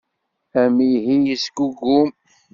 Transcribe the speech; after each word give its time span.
Amihi 0.61 1.15
yesgugum. 1.27 2.07